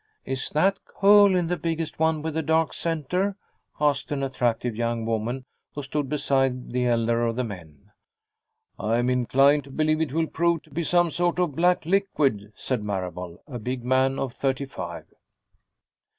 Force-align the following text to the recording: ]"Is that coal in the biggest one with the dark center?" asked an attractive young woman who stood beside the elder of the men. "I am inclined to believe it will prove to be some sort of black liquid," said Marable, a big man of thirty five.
]"Is 0.25 0.49
that 0.49 0.83
coal 0.83 1.35
in 1.35 1.45
the 1.45 1.57
biggest 1.57 1.99
one 1.99 2.23
with 2.23 2.33
the 2.33 2.41
dark 2.41 2.73
center?" 2.73 3.35
asked 3.79 4.11
an 4.11 4.23
attractive 4.23 4.75
young 4.75 5.05
woman 5.05 5.45
who 5.75 5.83
stood 5.83 6.09
beside 6.09 6.71
the 6.71 6.87
elder 6.87 7.23
of 7.23 7.35
the 7.35 7.43
men. 7.43 7.91
"I 8.79 8.97
am 8.97 9.11
inclined 9.11 9.65
to 9.65 9.69
believe 9.69 10.01
it 10.01 10.11
will 10.11 10.25
prove 10.25 10.63
to 10.63 10.71
be 10.71 10.83
some 10.83 11.11
sort 11.11 11.37
of 11.37 11.55
black 11.55 11.85
liquid," 11.85 12.51
said 12.55 12.81
Marable, 12.83 13.43
a 13.45 13.59
big 13.59 13.83
man 13.83 14.17
of 14.17 14.33
thirty 14.33 14.65
five. 14.65 15.05